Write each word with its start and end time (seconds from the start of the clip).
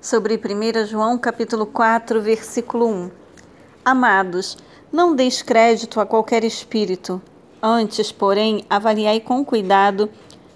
sobre 0.00 0.36
1 0.36 0.86
João 0.86 1.18
capítulo 1.18 1.66
4, 1.66 2.22
versículo 2.22 2.86
1. 2.86 3.10
Amados, 3.84 4.56
não 4.90 5.14
deis 5.14 5.42
crédito 5.42 6.00
a 6.00 6.06
qualquer 6.06 6.42
espírito, 6.42 7.20
antes, 7.62 8.10
porém, 8.10 8.64
avaliai 8.70 9.20
com 9.20 9.44
cuidado 9.44 10.08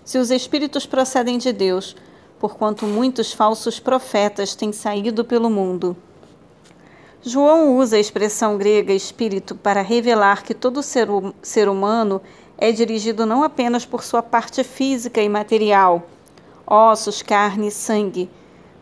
se 0.02 0.16
os 0.16 0.30
espíritos 0.30 0.86
procedem 0.86 1.36
de 1.36 1.52
Deus, 1.52 1.94
porquanto 2.38 2.86
muitos 2.86 3.34
falsos 3.34 3.78
profetas 3.78 4.54
têm 4.54 4.72
saído 4.72 5.22
pelo 5.27 5.50
mundo. 5.50 5.95
João 7.20 7.76
usa 7.76 7.96
a 7.96 8.00
expressão 8.00 8.56
grega 8.56 8.95
espírito 8.95 9.54
para 9.54 9.82
revelar 9.82 10.42
que 10.42 10.54
todo 10.54 10.82
ser, 10.82 11.08
ser 11.42 11.68
humano 11.68 12.20
é 12.56 12.72
dirigido 12.72 13.26
não 13.26 13.42
apenas 13.42 13.84
por 13.84 14.02
sua 14.02 14.22
parte 14.22 14.64
física 14.64 15.20
e 15.20 15.29
material, 15.29 16.08
ossos, 16.66 17.20
carne 17.20 17.68
e 17.68 17.70
sangue, 17.70 18.30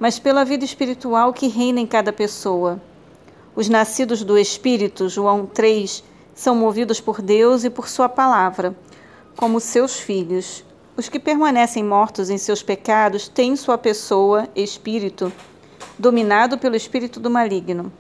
mas 0.03 0.19
pela 0.19 0.45
vida 0.45 0.64
espiritual 0.64 1.32
que 1.32 1.47
reina 1.47 1.79
em 1.79 1.87
cada 1.87 2.12
pessoa. 2.12 2.83
Os 3.55 3.69
nascidos 3.69 4.24
do 4.24 4.37
Espírito, 4.37 5.09
João 5.09 5.47
3, 5.47 6.02
são 6.34 6.56
movidos 6.56 7.01
por 7.01 7.23
Deus 7.23 7.62
e 7.62 7.70
por 7.70 7.88
Sua 7.88 8.09
palavra, 8.09 8.74
como 9.37 9.60
seus 9.60 10.01
filhos. 10.01 10.65
Os 10.96 11.09
que 11.09 11.20
permanecem 11.20 11.84
mortos 11.84 12.30
em 12.30 12.37
seus 12.37 12.65
pecados 12.65 13.29
têm 13.29 13.55
sua 13.55 13.79
pessoa, 13.79 14.48
espírito, 14.57 15.33
dominado 15.96 16.59
pelo 16.59 16.74
espírito 16.74 17.21
do 17.21 17.30
maligno. 17.30 17.93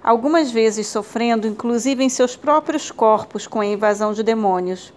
Algumas 0.00 0.52
vezes 0.52 0.86
sofrendo, 0.86 1.48
inclusive 1.48 2.04
em 2.04 2.08
seus 2.08 2.36
próprios 2.36 2.92
corpos, 2.92 3.48
com 3.48 3.60
a 3.60 3.66
invasão 3.66 4.12
de 4.12 4.22
demônios. 4.22 4.92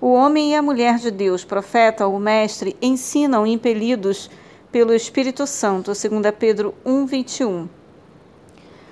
O 0.00 0.12
homem 0.14 0.50
e 0.50 0.56
a 0.56 0.62
mulher 0.62 0.98
de 0.98 1.12
Deus, 1.12 1.44
profeta 1.44 2.08
ou 2.08 2.18
mestre, 2.18 2.76
ensinam 2.82 3.46
impelidos 3.46 4.28
pelo 4.72 4.94
Espírito 4.94 5.46
Santo, 5.46 5.92
2 5.92 6.32
Pedro 6.38 6.74
1:21. 6.84 7.68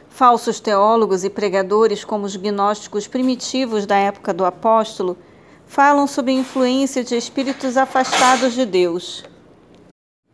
Falsos 0.08 0.58
teólogos 0.58 1.22
e 1.22 1.30
pregadores, 1.30 2.04
como 2.04 2.26
os 2.26 2.34
gnósticos 2.36 3.06
primitivos 3.06 3.86
da 3.86 3.96
época 3.96 4.34
do 4.34 4.44
apóstolo, 4.44 5.16
falam 5.66 6.06
sob 6.06 6.32
a 6.32 6.34
influência 6.34 7.04
de 7.04 7.16
espíritos 7.16 7.76
afastados 7.76 8.54
de 8.54 8.66
Deus. 8.66 9.24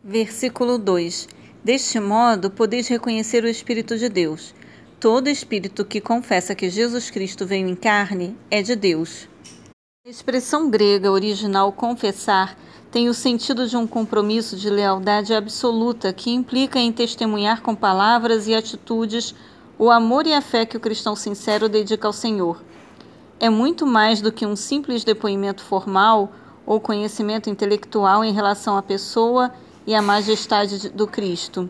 Versículo 0.03 0.77
2: 0.77 1.27
Deste 1.63 1.99
modo, 1.99 2.49
podeis 2.49 2.87
reconhecer 2.87 3.43
o 3.43 3.47
Espírito 3.47 3.97
de 3.97 4.09
Deus. 4.09 4.55
Todo 4.99 5.29
espírito 5.29 5.85
que 5.85 6.01
confessa 6.01 6.55
que 6.55 6.69
Jesus 6.69 7.11
Cristo 7.11 7.45
veio 7.45 7.67
em 7.67 7.75
carne 7.75 8.35
é 8.49 8.61
de 8.63 8.75
Deus. 8.75 9.27
A 10.07 10.09
expressão 10.11 10.69
grega 10.69 11.11
original 11.11 11.71
confessar 11.71 12.55
tem 12.91 13.09
o 13.09 13.13
sentido 13.13 13.67
de 13.67 13.75
um 13.75 13.87
compromisso 13.87 14.55
de 14.55 14.69
lealdade 14.69 15.33
absoluta 15.33 16.13
que 16.13 16.29
implica 16.29 16.77
em 16.77 16.91
testemunhar 16.91 17.63
com 17.63 17.73
palavras 17.73 18.47
e 18.47 18.53
atitudes 18.53 19.33
o 19.79 19.89
amor 19.89 20.27
e 20.27 20.33
a 20.33 20.41
fé 20.41 20.63
que 20.63 20.77
o 20.77 20.79
cristão 20.79 21.15
sincero 21.15 21.67
dedica 21.67 22.05
ao 22.05 22.13
Senhor. 22.13 22.63
É 23.39 23.49
muito 23.49 23.87
mais 23.87 24.21
do 24.21 24.31
que 24.31 24.45
um 24.45 24.55
simples 24.55 25.03
depoimento 25.03 25.63
formal 25.63 26.31
ou 26.67 26.79
conhecimento 26.79 27.49
intelectual 27.49 28.23
em 28.23 28.31
relação 28.31 28.77
à 28.77 28.83
pessoa 28.83 29.51
e 29.87 29.95
à 29.95 30.03
majestade 30.03 30.87
do 30.89 31.07
Cristo, 31.07 31.67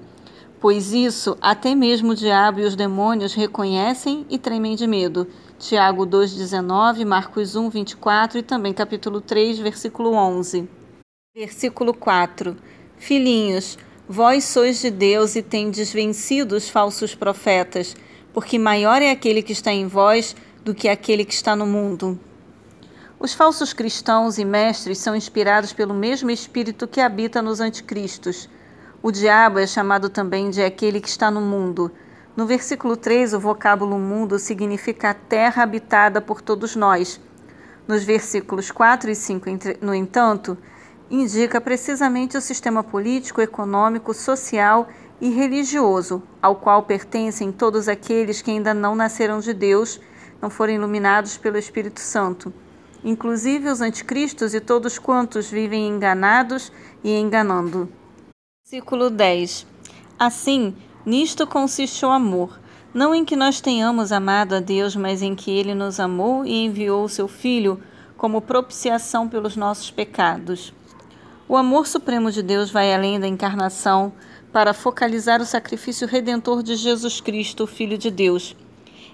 pois 0.66 0.94
isso 0.94 1.38
até 1.40 1.76
mesmo 1.76 2.14
o 2.14 2.16
diabo 2.16 2.60
e 2.60 2.64
os 2.64 2.76
demônios 2.76 3.36
reconhecem 3.36 4.26
e 4.32 4.40
tremem 4.40 4.76
de 4.76 4.88
medo. 4.88 5.28
Tiago 5.60 6.08
2,19, 6.08 7.06
Marcos 7.06 7.56
1, 7.56 7.70
24 7.70 8.40
e 8.40 8.42
também 8.42 8.74
capítulo 8.74 9.22
3, 9.22 9.60
versículo 9.60 10.14
11. 10.14 10.68
Versículo 11.36 11.94
4: 11.94 12.58
Filhinhos, 12.98 13.78
vós 14.10 14.46
sois 14.46 14.82
de 14.82 14.90
Deus 14.90 15.36
e 15.36 15.44
tendes 15.44 15.94
vencido 15.94 16.56
os 16.56 16.68
falsos 16.68 17.14
profetas, 17.14 17.96
porque 18.34 18.58
maior 18.58 19.04
é 19.04 19.12
aquele 19.12 19.44
que 19.44 19.54
está 19.54 19.72
em 19.72 19.86
vós 19.86 20.36
do 20.64 20.74
que 20.74 20.90
aquele 20.90 21.24
que 21.24 21.34
está 21.36 21.56
no 21.56 21.68
mundo. 21.68 22.20
Os 23.20 23.36
falsos 23.36 23.72
cristãos 23.72 24.40
e 24.40 24.44
mestres 24.44 24.98
são 24.98 25.16
inspirados 25.16 25.74
pelo 25.74 25.94
mesmo 25.94 26.32
espírito 26.32 26.88
que 26.88 27.00
habita 27.00 27.40
nos 27.40 27.60
anticristos. 27.60 28.50
O 29.02 29.12
diabo 29.12 29.60
é 29.60 29.68
chamado 29.68 30.10
também 30.10 30.50
de 30.50 30.64
aquele 30.64 31.00
que 31.00 31.10
está 31.10 31.30
no 31.30 31.42
mundo. 31.42 31.92
No 32.36 32.46
versículo 32.46 32.98
3, 32.98 33.34
o 33.34 33.40
vocábulo 33.40 33.98
mundo 33.98 34.40
significa 34.40 35.12
a 35.12 35.14
terra 35.14 35.64
habitada 35.64 36.20
por 36.20 36.42
todos 36.42 36.76
nós. 36.76 37.20
Nos 37.88 38.04
versículos 38.04 38.72
4 38.72 39.12
e 39.12 39.16
5, 39.16 39.46
no 39.82 39.94
entanto, 39.94 40.58
indica 41.10 41.62
precisamente 41.62 42.36
o 42.36 42.42
sistema 42.42 42.84
político, 42.84 43.42
econômico, 43.42 44.14
social 44.14 44.90
e 45.22 45.30
religioso, 45.30 46.22
ao 46.42 46.56
qual 46.56 46.84
pertencem 46.84 47.52
todos 47.52 47.88
aqueles 47.88 48.42
que 48.42 48.52
ainda 48.52 48.74
não 48.74 48.96
nasceram 48.96 49.40
de 49.40 49.54
Deus, 49.54 50.02
não 50.42 50.50
foram 50.50 50.74
iluminados 50.74 51.38
pelo 51.38 51.58
Espírito 51.58 52.00
Santo, 52.00 52.52
inclusive 53.04 53.70
os 53.70 53.82
anticristos 53.82 54.54
e 54.54 54.60
todos 54.60 54.98
quantos 54.98 55.50
vivem 55.50 55.88
enganados 55.88 56.72
e 57.04 57.16
enganando. 57.16 57.88
Versículo 58.68 59.12
10. 59.12 59.68
Assim, 60.18 60.74
nisto 61.06 61.46
consiste 61.46 62.04
o 62.04 62.10
amor, 62.10 62.60
não 62.92 63.14
em 63.14 63.24
que 63.24 63.36
nós 63.36 63.62
tenhamos 63.62 64.12
amado 64.12 64.56
a 64.56 64.60
Deus, 64.60 64.96
mas 64.96 65.22
em 65.22 65.36
que 65.36 65.52
ele 65.52 65.76
nos 65.76 66.00
amou 66.00 66.44
e 66.44 66.66
enviou 66.66 67.04
o 67.04 67.10
seu 67.10 67.28
Filho 67.28 67.80
como 68.18 68.42
propiciação 68.42 69.30
pelos 69.30 69.56
nossos 69.56 69.92
pecados. 69.92 70.74
O 71.48 71.56
amor 71.56 71.86
supremo 71.86 72.32
de 72.32 72.42
Deus 72.42 72.72
vai 72.72 72.92
além 72.92 73.20
da 73.20 73.28
encarnação 73.28 74.12
para 74.52 74.74
focalizar 74.74 75.40
o 75.42 75.46
sacrifício 75.46 76.08
redentor 76.08 76.64
de 76.64 76.76
Jesus 76.76 77.22
Cristo, 77.22 77.68
Filho 77.68 78.00
de 78.00 78.10
Deus. 78.10 78.56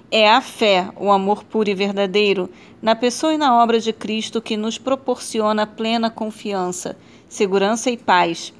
É 0.09 0.31
a 0.31 0.39
fé, 0.39 0.89
o 0.95 1.12
amor 1.12 1.44
puro 1.44 1.69
e 1.69 1.75
verdadeiro, 1.75 2.50
na 2.81 2.95
pessoa 2.95 3.33
e 3.33 3.38
na 3.38 3.62
obra 3.62 3.81
de 3.81 3.91
Cristo 3.91 4.41
que 4.41 4.56
nos 4.56 4.78
proporciona 4.78 5.68
plena 5.68 6.09
confiança, 6.09 6.97
segurança 7.28 7.91
e 7.91 7.97
paz. 7.97 8.53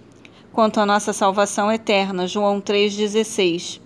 Quanto 0.54 0.82
à 0.82 0.86
nossa 0.86 1.14
salvação 1.14 1.72
eterna, 1.72 2.28
João 2.28 2.60
3,16. 2.60 3.80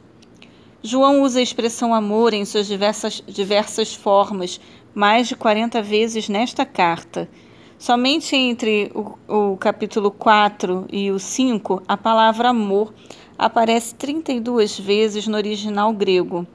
João 0.81 1.21
usa 1.21 1.39
a 1.39 1.43
expressão 1.43 1.93
amor 1.93 2.33
em 2.33 2.43
suas 2.43 2.65
diversas, 2.65 3.21
diversas 3.27 3.93
formas, 3.93 4.59
mais 4.91 5.27
de 5.27 5.35
40 5.35 5.83
vezes 5.83 6.27
nesta 6.27 6.65
carta. 6.65 7.29
Somente 7.77 8.35
entre 8.35 8.91
o, 8.95 9.51
o 9.51 9.57
capítulo 9.57 10.09
4 10.09 10.87
e 10.91 11.11
o 11.11 11.19
5, 11.19 11.83
a 11.87 11.95
palavra 11.95 12.49
amor 12.49 12.91
aparece 13.37 13.93
32 13.93 14.79
vezes 14.79 15.27
no 15.27 15.37
original 15.37 15.93
grego. 15.93 16.47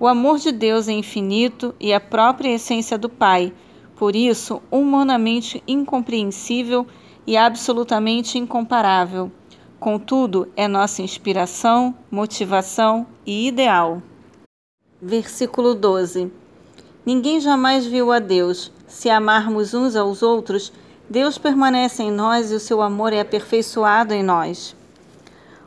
O 0.00 0.06
amor 0.06 0.38
de 0.38 0.52
Deus 0.52 0.88
é 0.88 0.92
infinito 0.92 1.74
e 1.78 1.92
a 1.92 2.00
própria 2.00 2.54
essência 2.54 2.96
do 2.96 3.10
Pai, 3.10 3.52
por 3.94 4.16
isso, 4.16 4.62
humanamente 4.70 5.62
incompreensível 5.68 6.86
e 7.26 7.36
absolutamente 7.36 8.38
incomparável. 8.38 9.30
Contudo, 9.78 10.48
é 10.56 10.66
nossa 10.66 11.02
inspiração, 11.02 11.94
motivação 12.10 13.06
e 13.26 13.48
ideal. 13.48 14.02
Versículo 15.00 15.74
12. 15.74 16.32
Ninguém 17.04 17.38
jamais 17.38 17.84
viu 17.84 18.10
a 18.10 18.18
Deus. 18.18 18.72
Se 18.86 19.10
amarmos 19.10 19.74
uns 19.74 19.94
aos 19.94 20.22
outros, 20.22 20.72
Deus 21.08 21.36
permanece 21.36 22.02
em 22.02 22.10
nós 22.10 22.50
e 22.50 22.54
o 22.54 22.60
seu 22.60 22.80
amor 22.80 23.12
é 23.12 23.20
aperfeiçoado 23.20 24.14
em 24.14 24.22
nós. 24.22 24.74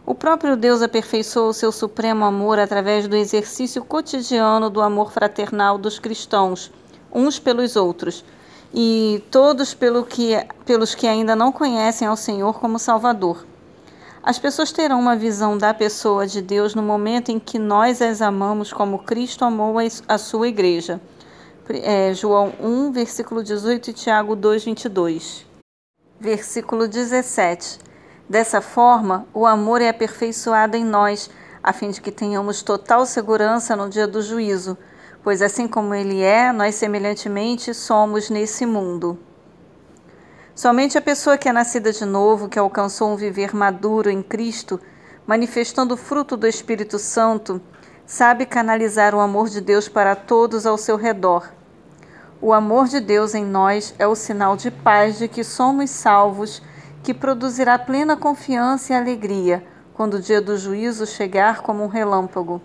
O 0.04 0.16
próprio 0.16 0.56
Deus 0.56 0.82
aperfeiçoou 0.82 1.50
o 1.50 1.54
seu 1.54 1.72
supremo 1.72 2.26
amor 2.26 2.58
através 2.58 3.08
do 3.08 3.16
exercício 3.16 3.84
cotidiano 3.84 4.70
do 4.70 4.82
amor 4.82 5.12
fraternal 5.12 5.78
dos 5.78 6.00
cristãos, 6.00 6.72
uns 7.14 7.38
pelos 7.38 7.76
outros, 7.76 8.24
e 8.74 9.24
todos 9.32 9.74
pelo 9.74 10.04
que, 10.04 10.34
pelos 10.66 10.96
que 10.96 11.08
ainda 11.08 11.36
não 11.36 11.52
conhecem 11.52 12.08
ao 12.08 12.18
Senhor 12.18 12.60
como 12.60 12.80
Salvador. 12.80 13.46
As 14.24 14.38
pessoas 14.38 14.72
terão 14.72 15.00
uma 15.00 15.16
visão 15.16 15.58
da 15.58 15.74
pessoa 15.74 16.28
de 16.28 16.42
Deus 16.42 16.76
no 16.76 16.84
momento 16.84 17.30
em 17.30 17.40
que 17.40 17.58
nós 17.58 18.02
as 18.02 18.22
amamos 18.22 18.74
como 18.74 19.00
Cristo 19.00 19.46
amou 19.46 19.76
a 20.08 20.18
sua 20.18 20.48
igreja 20.48 21.00
é, 21.70 22.14
João 22.14 22.54
1, 22.60 22.92
versículo 22.92 23.44
18 23.44 23.90
e 23.90 23.94
Tiago 23.94 24.36
2, 24.36 24.64
22. 24.64 25.46
Versículo 26.20 26.88
17. 26.88 27.80
Dessa 28.30 28.62
forma, 28.62 29.26
o 29.34 29.46
amor 29.46 29.82
é 29.82 29.90
aperfeiçoado 29.90 30.76
em 30.76 30.84
nós, 30.84 31.30
a 31.62 31.74
fim 31.74 31.90
de 31.90 32.02
que 32.02 32.12
tenhamos 32.12 32.62
total 32.62 33.06
segurança 33.06 33.76
no 33.76 33.90
dia 33.90 34.08
do 34.08 34.22
juízo, 34.22 34.78
pois 35.28 35.42
assim 35.42 35.68
como 35.68 35.94
ele 35.94 36.22
é, 36.22 36.54
nós 36.54 36.76
semelhantemente 36.76 37.74
somos 37.74 38.30
nesse 38.30 38.66
mundo. 38.66 39.20
Somente 40.56 40.98
a 40.98 41.02
pessoa 41.02 41.38
que 41.38 41.50
é 41.50 41.52
nascida 41.52 41.92
de 41.92 42.06
novo, 42.06 42.48
que 42.48 42.58
alcançou 42.58 43.12
um 43.12 43.18
viver 43.18 43.54
maduro 43.54 44.10
em 44.10 44.24
Cristo, 44.24 44.80
manifestando 45.26 45.96
o 45.96 45.98
fruto 45.98 46.38
do 46.38 46.48
Espírito 46.48 46.98
Santo, 46.98 47.62
sabe 48.06 48.46
canalizar 48.46 49.14
o 49.14 49.20
amor 49.20 49.50
de 49.50 49.60
Deus 49.60 49.90
para 49.90 50.16
todos 50.16 50.66
ao 50.66 50.78
seu 50.78 50.96
redor 50.96 51.52
o 52.40 52.54
amor 52.54 52.88
de 52.88 53.00
Deus 53.00 53.34
em 53.34 53.44
nós 53.44 53.96
é 53.98 54.06
o 54.06 54.14
sinal 54.14 54.56
de 54.56 54.70
paz 54.70 55.18
de 55.18 55.28
que 55.28 55.44
somos 55.44 55.90
salvos, 55.90 56.62
que 57.04 57.14
produzirá 57.14 57.80
plena 57.80 58.16
confiança 58.16 58.94
e 58.94 58.96
alegria, 58.96 59.66
quando 59.94 60.16
o 60.16 60.22
dia 60.22 60.40
do 60.40 60.56
juízo 60.56 61.08
chegar 61.08 61.62
como 61.62 61.84
um 61.84 61.88
relâmpago. 61.88 62.62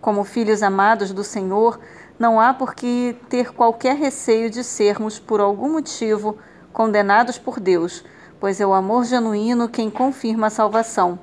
Como 0.00 0.22
filhos 0.22 0.62
amados 0.62 1.10
do 1.10 1.24
Senhor, 1.24 1.80
não 2.18 2.40
há 2.40 2.54
por 2.54 2.74
que 2.74 3.16
ter 3.28 3.52
qualquer 3.52 3.96
receio 3.96 4.50
de 4.50 4.64
sermos, 4.64 5.18
por 5.18 5.40
algum 5.40 5.72
motivo, 5.72 6.38
condenados 6.72 7.38
por 7.38 7.60
Deus, 7.60 8.04
pois 8.40 8.60
é 8.60 8.66
o 8.66 8.72
amor 8.72 9.04
genuíno 9.04 9.68
quem 9.68 9.90
confirma 9.90 10.46
a 10.46 10.50
salvação. 10.50 11.18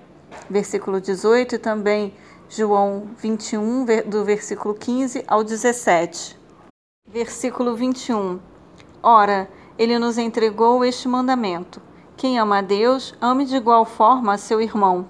Versículo 0.50 1.02
18 1.02 1.56
e 1.56 1.58
também 1.58 2.14
João 2.50 3.08
21, 3.18 3.86
do 4.06 4.24
versículo 4.24 4.76
15 4.76 5.24
ao 5.28 5.44
17. 5.44 6.38
Versículo 7.08 7.76
21. 7.76 8.40
Ora, 9.02 9.50
ele 9.78 9.98
nos 9.98 10.18
entregou 10.18 10.86
este 10.86 11.08
mandamento: 11.08 11.82
quem 12.16 12.40
ama 12.40 12.60
a 12.60 12.62
Deus, 12.62 13.16
ame 13.20 13.46
de 13.46 13.56
igual 13.56 13.86
forma 13.86 14.34
a 14.34 14.38
seu 14.38 14.62
irmão. 14.62 15.08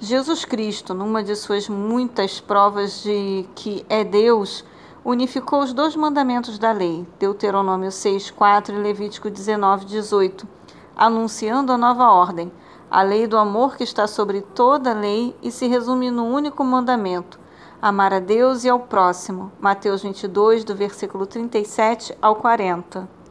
Jesus 0.00 0.44
Cristo, 0.44 0.92
numa 0.92 1.22
de 1.22 1.36
suas 1.36 1.68
muitas 1.68 2.40
provas 2.40 3.02
de 3.02 3.46
que 3.54 3.86
é 3.88 4.02
Deus, 4.02 4.64
unificou 5.04 5.60
os 5.62 5.72
dois 5.72 5.94
mandamentos 5.94 6.58
da 6.58 6.72
lei, 6.72 7.06
Deuteronômio 7.18 7.92
6, 7.92 8.32
4 8.32 8.74
e 8.74 8.78
Levítico 8.78 9.30
19, 9.30 9.84
18, 9.84 10.48
anunciando 10.96 11.72
a 11.72 11.78
nova 11.78 12.10
ordem, 12.10 12.50
a 12.90 13.02
lei 13.02 13.28
do 13.28 13.38
amor 13.38 13.76
que 13.76 13.84
está 13.84 14.08
sobre 14.08 14.40
toda 14.40 14.90
a 14.90 14.94
lei 14.94 15.34
e 15.40 15.50
se 15.52 15.68
resume 15.68 16.10
no 16.10 16.24
único 16.24 16.64
mandamento, 16.64 17.38
amar 17.80 18.12
a 18.12 18.18
Deus 18.18 18.64
e 18.64 18.68
ao 18.68 18.80
próximo. 18.80 19.52
Mateus 19.60 20.02
22, 20.02 20.64
do 20.64 20.74
versículo 20.74 21.24
37 21.24 22.16
ao 22.20 22.34
40. 22.34 23.14